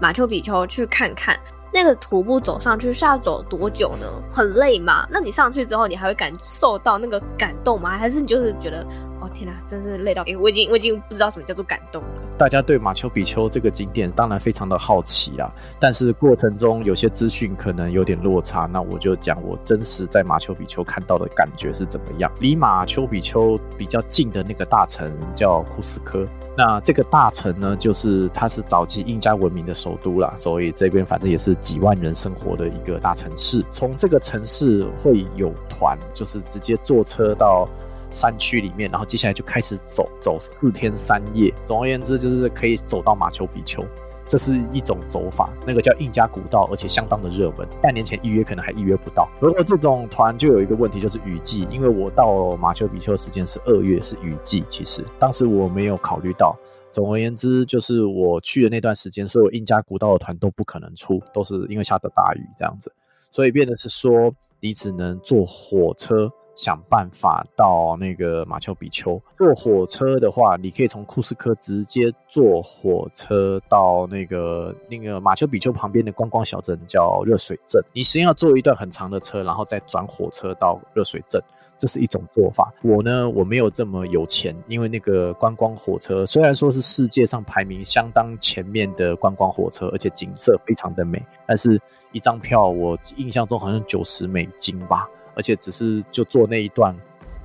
[0.02, 1.40] 马丘比丘去看看。
[1.74, 4.06] 那个徒步走上去是要走多久呢？
[4.30, 5.08] 很累吗？
[5.10, 7.98] 那你上去之后，你还会感受到那个感动吗？
[7.98, 8.86] 还是你就是觉得，
[9.24, 12.10] 哦天哪，真是累到，欸，我已经我已经不知道什么叫做感动了。
[12.38, 22.30] 大家对马丘比丘这个景点当然非常的好奇啦，但是过程中有些资讯可能有点落差，那我就讲我真实在马丘比丘看到的感觉是怎么样。
[22.42, 26.28] 离马丘比丘比较近的那个大城叫库斯科。
[26.56, 33.66] 那这个大城呢，就是它是早期印加文明的首都啦，所以这边反正也是几万人生活的一个大城市。
[33.72, 37.68] 从这个城市会有团，就是直接坐车到
[38.14, 41.54] 山区里面，然后接下来就开始走，走四天三夜。
[41.66, 43.84] 总而言之，就是可以走到马丘比丘。
[44.26, 47.68] 这是一种走法，那个叫印加古道，而且相当的热门。
[47.82, 49.30] 半年前预约可能还预约不到。
[49.38, 51.68] 不过这种团就有一个问题，就是雨季。
[51.70, 54.64] 因为我到马丘比丘的时间是二月，是雨季。
[54.70, 56.58] 其实当时我没有考虑到。
[56.90, 62.92] 总而言之，就是我去的那段时间，所有印加古道的团都不可能出，都是因为下的大雨这样子，
[63.30, 66.32] 所以变得是说你只能坐火车。
[66.56, 69.22] 想办法到那个马丘比丘。
[69.38, 77.84] 坐火车的话，你可以从库斯科直接坐火车到那个那个马丘比丘旁边的观光小镇叫热水镇。
[77.94, 81.42] 你先要坐一段很长的车，然后再转火车到热水镇，
[81.78, 82.72] 这是一种做法。
[82.84, 95.10] 我呢，我没有这么有钱，因为那个观光火车虽然说是世界上排名相当前面的观光火车，而且景色非常的美，但是一张票我印象中好像九十美金吧。
[95.36, 96.96] 而且只是就坐那一段，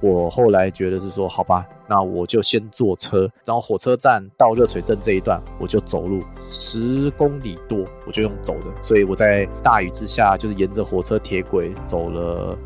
[0.00, 8.66] 我后来觉得是说，好吧，那我就先坐车，然后火车站到热水镇这一段，我就走路十公里多，我就用走的。
[8.80, 12.56] 所以我在大雨之下，就是沿着火车铁轨走了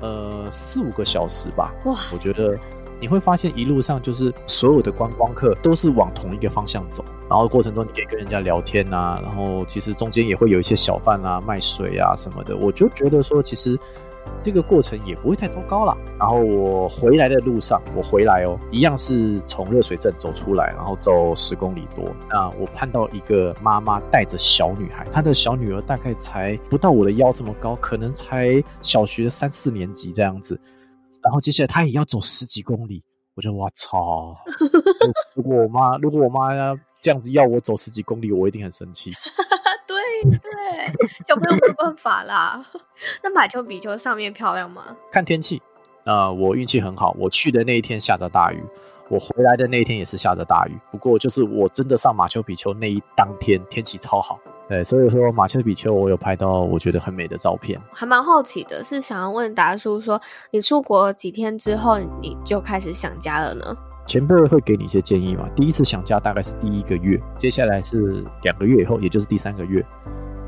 [0.00, 1.74] 呃四五个小时吧。
[1.84, 2.56] 哇，我觉得
[3.00, 13.78] 你会发现一路上就是所有的观光客都是往同一个方向走，然后过程中你可以跟人家聊天啊，然后其实中间也会有一些小贩啊卖水啊什么的，我就觉得说其实。
[14.42, 15.96] 这个过程也不会太糟糕了。
[16.18, 22.04] 然后我回来的路上，我回来哦，一样是从热水镇走出来，然后走十公里多。
[22.28, 30.60] 那我看到一个妈妈带着小女孩，她的小女儿大概才不到我的腰这么高，可能才小学三四年级这样子。
[31.22, 33.02] 然后接下来她也要走十几公里，
[33.34, 34.36] 我就哇操！
[35.36, 36.50] 如果我妈，如果我妈
[37.00, 39.12] 这样子要我走十几公里，我一定很生气。
[40.22, 40.92] 对，
[41.26, 42.64] 小朋友没有办法啦。
[43.22, 44.84] 那马丘比丘上面漂亮吗？
[45.10, 45.62] 看天气。
[46.04, 48.62] 呃，我运气很好，我去的那一天下着大雨，
[49.10, 50.78] 我回来的那一天也是下着大雨。
[50.90, 54.38] 不过就是我真的上马丘比丘那一当天天气超好。
[54.68, 57.78] 对，所以说马丘比丘我有拍到我觉得很美的照片。
[57.92, 63.76] 还蛮好奇的，是想要问达叔说，你出国几天之后你就开始想家了呢？
[64.08, 65.46] 前辈会给你一些建议嘛？
[65.54, 69.84] 第一次想家大概是第一个月，接下来是两个月以后，也就是第三个月，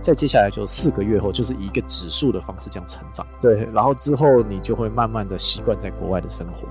[0.01, 3.25] 再接下来就四个月后，就是以一个指数的方式这样成长。
[3.39, 6.67] 对，然后之后你就会慢慢的习惯在国外的生活。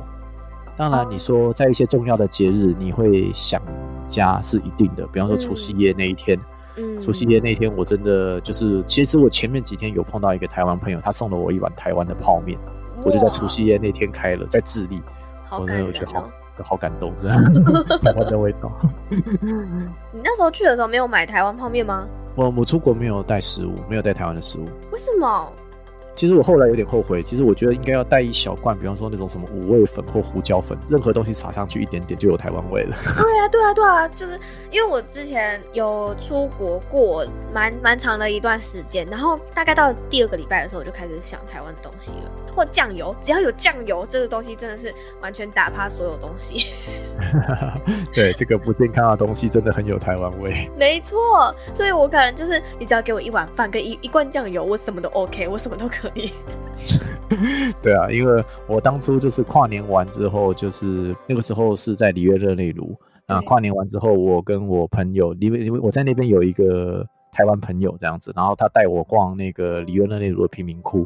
[0.75, 3.61] 当然，你说在一些重要的节日，你会想
[4.07, 5.05] 家是一定的。
[5.07, 6.39] 比方说除夕夜那一天，
[6.75, 12.57] 嗯，除夕夜那天我真的就是，其实我前面几天有碰到一个台湾朋友，他送了我一碗台湾的泡面，
[13.03, 14.99] 我就在除夕夜那天开了，在智利，
[15.43, 15.87] 好感人哦。
[15.89, 16.27] 我觉得好
[16.63, 17.43] 好感动，这样
[18.03, 18.71] 台湾的味道。
[19.09, 22.05] 你那时候去的时候没有买台湾泡面吗？
[22.35, 24.65] 我我出国没有带食物，没有带台湾的食物。
[24.91, 25.51] 为什么？
[26.19, 27.23] 其实我后来有点后悔。
[27.23, 32.97] 其实我觉得应该要带一小罐，比方说那种什么五味粉或胡椒粉，任何东西撒上去一点点就有台湾味了。
[33.15, 34.37] 对啊，对啊，对啊，就是
[34.69, 42.29] 因为我之前有出国过蛮蛮长的一段时间，然后大概到第二个礼拜的时候，我就开始想台湾的东西了。
[42.53, 46.65] 或酱油，只要有酱油，这个东西真的是完全打趴所有东西。
[48.13, 50.69] 对，这个不健康的东西真的很有台湾味。
[50.77, 56.31] 没错，所以我可能就是你只要给我一碗饭跟一一罐酱油，我什么都 OK，我什么都可以。
[57.81, 62.95] 对啊，因为我当初就是跨年完之后，就是那个时候是在里约热内卢。
[63.27, 71.05] 啊跨年完之后，我跟我朋友，因为因为我在那边有一个台湾朋友这样子，然后他带我逛那个里约热内卢的贫民窟。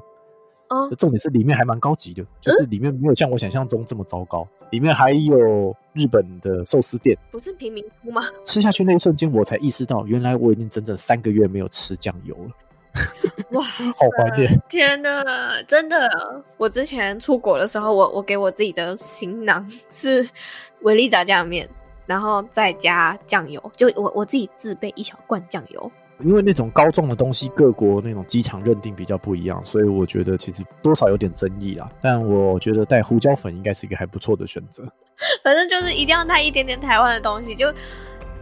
[0.69, 8.21] 哦，重点是里面还蛮高级的，就是里面没有像我想象中这么糟糕，里面还有日本的寿司店，不是贫民窟吗？
[8.45, 12.51] 吃下去那一瞬间，我才意识到，原来我已经整整三个月没有吃酱油了。
[13.51, 14.61] 哇，好怀念！
[14.69, 16.07] 天哪，真的！
[16.57, 20.27] 我之前出国的时候，我我给我自己的行囊是
[20.81, 21.67] 维力炸酱面，
[22.05, 25.91] 然后再加酱油，就我我自己自备一小罐酱油。
[26.19, 31.89] 因为那种高重的东西，各国那种机场认定比较不一样，所以我觉得其实多少有点争议啦。
[32.01, 34.83] 但我觉得带胡椒粉应该是一个还不错的选择。
[35.43, 37.73] 反正就是一定要带一点点台湾的东西，就。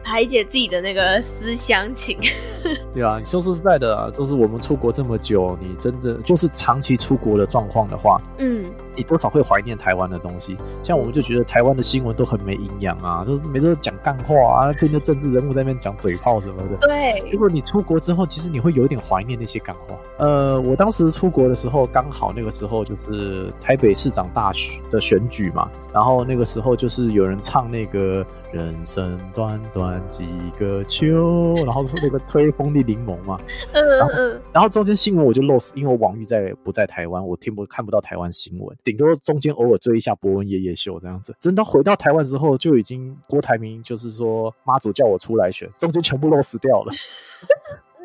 [0.04, 2.18] 排解自己的那个思乡情，
[2.94, 10.58] 对啊，你说实在的啊，就是我们出国这么久，你真的就是长期出国的状况的话，嗯，你多少会怀念台湾的东西。
[10.84, 16.78] 像我们就觉得台湾的新闻都很没营养啊，就是每次都讲干话啊，跟着政治人物在那边讲嘴炮什么的。
[16.88, 19.96] 对，如果你出国之后，其实你会有点怀念那些干话。
[20.18, 25.70] 呃，我当时出国的时候，刚好那个时候就是台北市长大选的选举嘛。
[25.94, 30.26] 然后那个时候就是有人唱那个人生短短几
[30.58, 33.38] 个秋，然后是那个推风的柠檬嘛，
[33.74, 41.36] 嗯嗯嗯，然后中间新闻我就 lost，因为我网域在不在台湾，我听不看不到台湾新闻，顶多中间偶尔追一下博文夜夜秀这样子。
[41.40, 46.92] 真到回到台湾之后，就已经郭台铭就是说妈祖叫我出来选，中间全部 lost 掉了。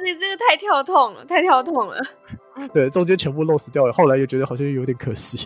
[0.05, 2.01] 你这个太跳痛了，太跳痛了。
[2.73, 5.45] 对，中间全部 lost 掉了，后来又觉得好像有点可惜。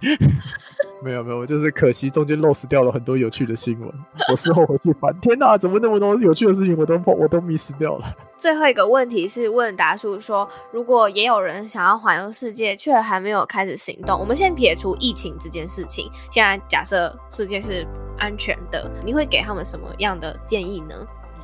[1.02, 3.90] 没有没有，就是可惜中间 lost 掉了很多有趣的新闻。
[4.30, 8.14] 我事后回去翻，天哪，怎么那么多有趣的事情我都我都 miss 掉了。
[8.36, 17.86] 最后一个问题是问达叔说，如果也有人想要环游世界，却还没有开始行动，我们先撇除疫情这件事情，现在假设世界是
[18.18, 20.94] 安全的，你会给他们什么样的建议呢？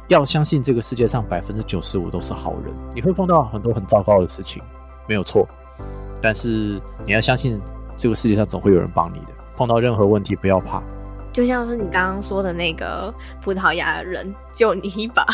[0.09, 4.63] 要相信这个世界上百分之九十五都是好人，你会碰到很多很糟糕的事情，
[5.09, 5.49] 没有错。
[6.23, 7.61] 但是你要相信，
[7.97, 9.36] 这个世界上总会有人帮你的。
[9.57, 10.83] 碰到任何问题不要怕，
[11.33, 15.25] 就像是你刚刚说的那个葡萄牙人救你一把。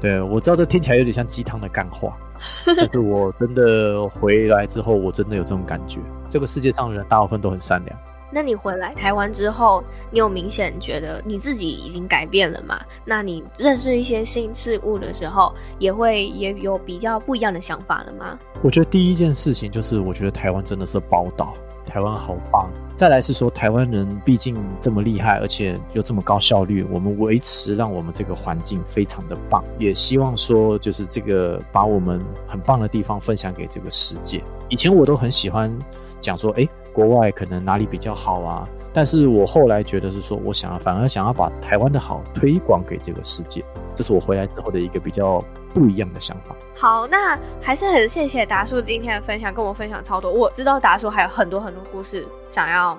[0.00, 2.16] 对，我知道这听起来有点像鸡汤的干话，
[2.76, 5.98] 但是我真的回来之后，我真的有这种感觉。
[6.28, 7.96] 这个世界上的人大部分都很善良。
[8.34, 12.80] 那你回来台湾之后，你有明显觉得你自己已经改变了吗？
[13.04, 18.38] 那你认识一些新事物的时候，也会也有比较不一样的想法了吗？
[18.62, 21.54] 我觉得第一件事情就是，我觉得台湾真的是宝岛，
[21.86, 22.70] 台湾好棒。
[22.94, 29.64] 再来是说，台湾人毕竟这么厉害，而且又这么高效率，我们维持让我们这个环境非常的棒。
[29.78, 34.42] 也希望说，就是这个把我们很棒的地方分享给这个世界。
[34.68, 35.72] 以前我都很喜欢
[36.20, 36.68] 讲说，哎。
[36.94, 38.68] 国外可能哪里比较好啊？
[38.92, 43.64] 但是我后来觉得是说，我想要反而想要把台湾的好推广给这个世界，
[43.94, 46.56] 这是我回来之后的一个比较不一样的想法。
[46.74, 50.32] 好，那还是很谢谢达叔今天的分享，跟我分享超多。
[50.32, 52.98] 我知道达叔还有很多很多故事想要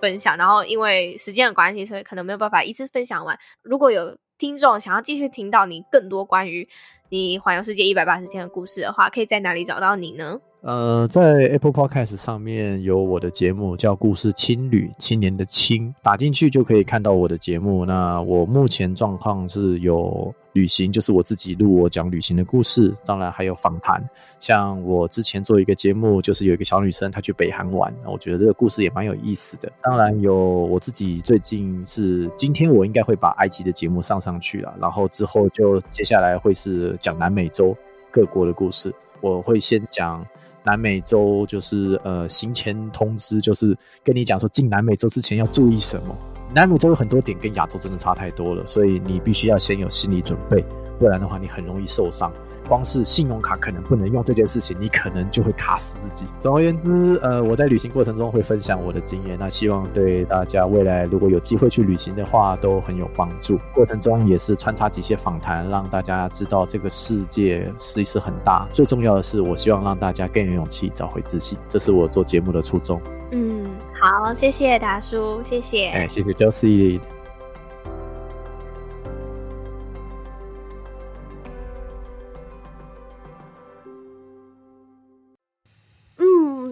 [0.00, 3.38] 分享，然后因为时间的关系，所以可能没有办法一次分享完。
[3.62, 6.68] 如果有听众想要继续听到你更多关于
[7.10, 10.40] 你环游世界一百八十天的故事的话，可以在哪里找到你呢？
[10.62, 17.84] 呃，在 Apple Podcast 上面有我的节目，叫《故事青旅》，青年的青，打进去就可以看到我的节目。
[17.84, 24.00] 那我目前状况是有旅行，就是我自己录我讲旅行的故事，当然还有访谈。
[24.38, 29.68] 像我之前做一个节目，就是有一个小女生她去北韩玩，我觉得这个故事也蛮有意思的。
[29.82, 37.76] 当然有我自己最近是今天我应该会把埃及的节目上上去了，然后之后就接下来会是讲南美洲
[38.12, 40.24] 各国的故事，我会先讲。
[40.64, 46.16] 南美洲就是呃行前通知，就是跟你讲说进南美洲之前要注意什么。
[46.54, 50.62] 南美洲有很多点跟亚洲真的差太多了，所以你必须要先有心理准备，
[51.02, 52.32] 不然的话你很容易受伤。
[52.68, 56.24] 光是信用卡可能不能用这件事情，你可能就会卡死自己。
[56.40, 63.58] 总而言之，呃，我在旅行过程中会分享我的经验，那希望对大家未来如果有机会去旅行的话都很有帮助。
[63.74, 68.66] 过程中也是穿插几些访谈，让大家知道这个世界其实很大。
[68.70, 73.02] 最重要的是，我希望让大家更有勇气找回自信，这是我做节目的初衷。
[73.32, 73.68] 嗯，
[74.00, 75.88] 好，谢谢达叔，谢谢。
[75.88, 77.00] 哎，谢谢 Josie。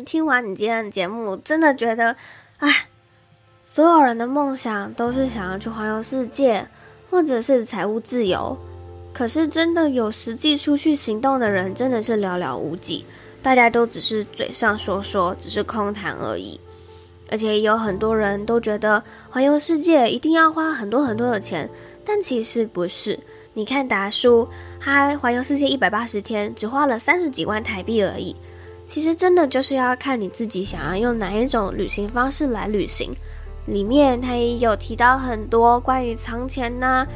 [0.03, 2.15] 听完你今天的节目，真的觉得，
[2.59, 2.69] 哎，
[3.67, 6.67] 所有人的梦想都是想要去环游世界，
[7.11, 8.57] 或者是财务自由。
[9.13, 13.05] 可是，真的有实际出去行动的人，真的是寥寥无几。
[13.43, 16.61] 大家都只是嘴上说说，只是空谈而已。
[17.31, 21.69] 而且，也有很多人都觉得环游世界一定要花很多很多的钱，
[22.05, 23.19] 但其实不是。
[23.53, 24.49] 你看达叔，
[24.79, 28.35] 他环游世界一百八十天，只花了三十几万台币而已。
[28.91, 33.15] 其实真的就是要看你自己想要用哪一种旅行方式来旅行。
[33.67, 37.07] 里面他也有提到很多关于藏钱呐、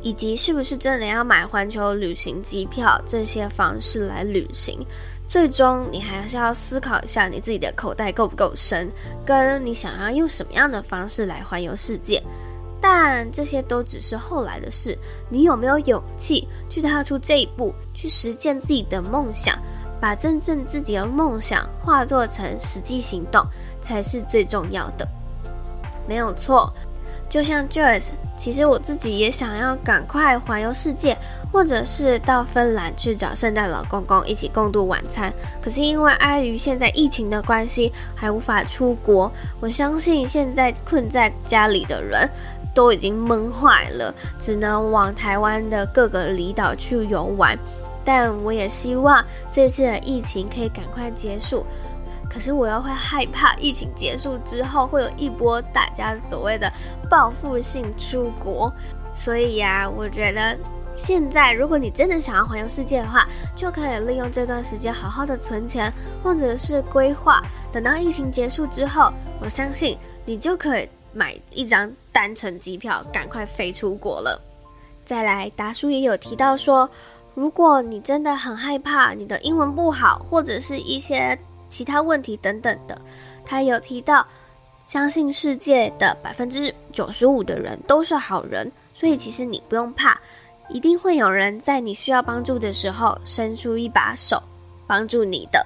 [0.00, 4.80] 以及是不是真的要买环球旅行机票这些方式来旅行。
[5.28, 8.90] 最终你还是要思考一下你自己的口袋够不够深，
[9.26, 12.22] 跟你想要用什么样的方式来环游世界。
[12.80, 14.96] 但这些都只是后来的事，
[15.28, 19.58] 你有没有勇气去踏出这一步，去实践自己的梦想，
[20.00, 23.44] 把真正自己的梦想化作成实际行动，
[23.80, 25.06] 才是最重要的。
[26.06, 26.72] 没有错，
[27.28, 31.16] 就像 Joyce，其实我自己也想要赶快环游世界，
[31.52, 35.32] 或者是到芬兰去找圣诞老公公一起共度晚餐。
[35.60, 39.30] 可是因为碍于现在疫情的关系，还无法出国。
[39.60, 42.26] 我相信现在困在家里的人
[42.74, 47.58] 都已经闷坏了，只能往台湾的各个离岛去游玩。
[48.08, 51.62] 但我也希望这次的疫情可以赶快结束。
[52.26, 56.72] 可是我又会害怕疫情结束之后会有一波大家所谓的
[57.10, 58.72] 报复性出国，
[59.12, 60.56] 所以呀、我觉得
[60.90, 65.92] 现在如果你真的想要环游世界的话，就可以利用这段时间好好的存钱，
[66.22, 74.40] 或者是规划，等到疫情结束之后，我相信你就可以买一张单程机票，赶快飞出国了。
[75.04, 76.88] 再来，达叔也有提到说，
[77.38, 81.38] 如果你真的很害怕你的英文不好，或者是一些。
[81.70, 82.98] 其他问题等等的，
[83.44, 84.26] 他有提到，
[84.86, 90.18] 相信世界的百分之九十五的人都是好人，所以其实你不用怕，
[90.70, 94.42] 一定会有人在你需要帮助的时候伸出一把手
[94.86, 95.62] 帮助你的。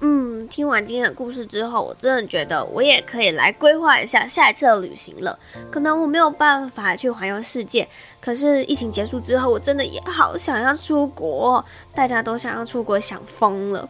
[0.00, 5.36] 嗯，听完今天的故事之后，我真的觉得我也可以来规划一下下一次的旅行了。
[5.72, 7.88] 可能我没有办法去环游世界，
[8.20, 13.88] 可是疫情结束之后，我真的也好想要出国，大家都想要出国，想疯了。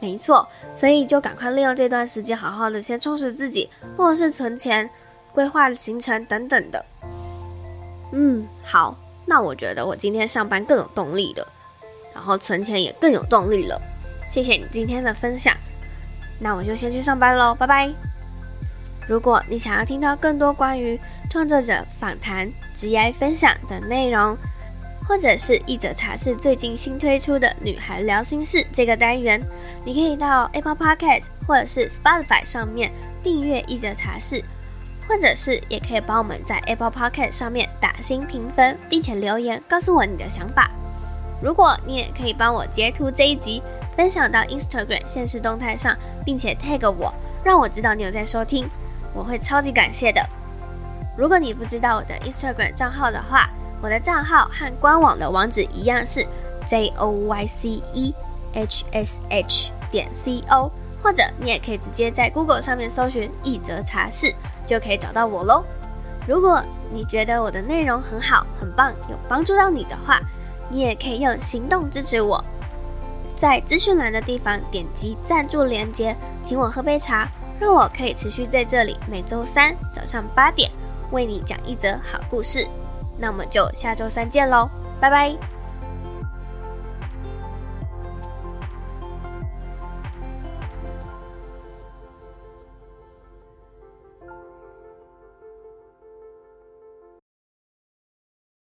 [0.00, 4.90] 没错，所以就赶快利用这段时间，好好的先充实自己，或者是存钱、
[5.32, 6.84] 规划行程等等的。
[8.10, 11.46] 嗯，好，那我觉得我今天上班更有动力了，
[12.12, 13.80] 然后存钱也更有动力了。
[14.28, 15.56] 谢谢你今天的分享，
[16.38, 17.90] 那我就先去上班喽，拜拜。
[19.08, 20.98] 如果你想要听到更多关于
[21.30, 24.36] 创作者访谈、职业分享的内容，
[25.06, 29.40] 或者是一则茶室最近新推出的“女孩聊心事”这个单元，
[29.84, 32.90] 你可以到 Apple Podcast 或者是 Spotify 上面
[33.22, 34.42] 订阅一则茶室，
[35.06, 40.68] 或者是也可以帮我们在 Apple Podcast 上面打星评分，并且留言告诉我你的想法。
[41.40, 43.62] 如果你也可以帮我截图这一集，
[43.96, 48.68] 分享到 Instagram 现实动态上，并且 tag 我，让我知道你有在收听，
[49.14, 50.20] 我会超级感谢的。
[51.16, 53.48] 如果你不知道我的 Instagram 账号的话，
[53.80, 56.26] 我的账号和官网的网址一样是
[56.66, 58.14] j o y c e
[58.52, 60.70] h s h 点 c o，
[61.02, 64.34] 或者你也可以直接在 Google 上面搜寻一则茶室，
[64.66, 65.64] 就可以找到我喽。
[66.26, 70.20] 如果你觉得我的内容很好、很棒，有帮助到你的话，
[70.68, 72.44] 你也可以用行动支持我，
[73.36, 77.28] 在资讯栏的地方点击赞助连接，请我喝杯茶，
[77.60, 80.70] 让我可以持续在这里每周三早上八点
[81.10, 82.66] 为你讲一则好故事。
[83.18, 84.68] 那我们就下周三见喽，
[85.00, 85.55] 拜拜。